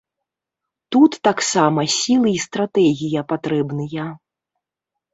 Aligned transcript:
Тут 0.95 1.11
таксама 1.27 1.79
сілы 1.97 2.29
і 2.39 2.41
стратэгія 2.47 3.21
патрэбныя. 3.35 4.11